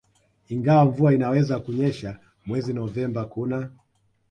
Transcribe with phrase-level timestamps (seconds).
[0.49, 3.69] ingawa mvua inaweza kunyesha mwezi Novemba Kuna